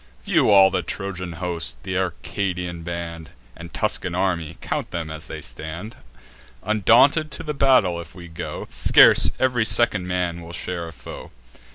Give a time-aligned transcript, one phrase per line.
[0.23, 5.41] View all the Trojan host, th' Arcadian band, And Tuscan army; count 'em as they
[5.41, 5.95] stand:
[6.63, 11.29] Undaunted to the battle if we go, Scarce ev'ry second man will share a foe.